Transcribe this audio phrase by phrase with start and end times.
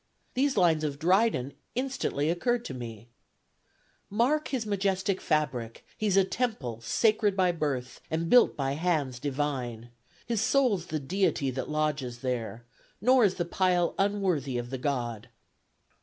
[0.33, 3.09] These lines of Dryden instantly occurred to me:
[4.09, 9.91] Mark his majestic fabric; he's a temple Sacred by birth, and built by hands divine;
[10.25, 12.65] His soul's the deity that lodges there,
[12.99, 15.29] Nor is the pile unworthy of the god.